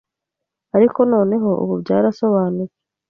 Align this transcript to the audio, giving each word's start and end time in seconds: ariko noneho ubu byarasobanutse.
ariko 0.75 0.99
noneho 1.11 1.49
ubu 1.63 1.75
byarasobanutse. 1.83 2.79